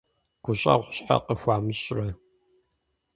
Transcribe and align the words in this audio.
ГущӀэгъу 0.43 0.93
щхьэ 0.95 1.17
къыхуамыщӀрэ? 1.25 2.07